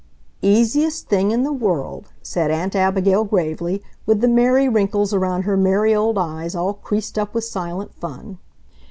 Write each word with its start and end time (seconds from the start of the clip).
"Easiest 0.41 1.07
thing 1.09 1.29
in 1.29 1.43
the 1.43 1.53
world," 1.53 2.11
said 2.23 2.49
Aunt 2.49 2.75
Abigail 2.75 3.23
gravely, 3.23 3.83
with 4.07 4.19
the 4.19 4.27
merry 4.27 4.67
wrinkles 4.67 5.13
around 5.13 5.43
her 5.43 5.55
merry 5.55 5.93
old 5.93 6.17
eyes 6.17 6.55
all 6.55 6.73
creased 6.73 7.19
up 7.19 7.35
with 7.35 7.43
silent 7.43 7.93
fun. 7.93 8.39